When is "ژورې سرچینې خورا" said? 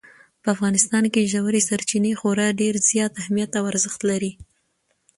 1.33-2.47